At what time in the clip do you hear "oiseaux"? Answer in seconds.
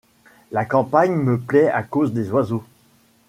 2.31-2.63